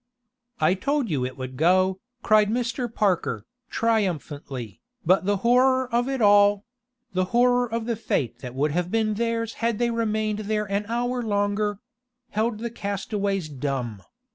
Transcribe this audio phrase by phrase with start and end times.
[0.59, 2.91] "I told you it would go," cried Mr.
[2.91, 6.65] Parker, triumphantly, but the horror of it all
[7.13, 10.87] the horror of the fate that would have been theirs had they remained there an
[10.87, 11.81] hour longer
[12.31, 14.01] held the castaways dumb.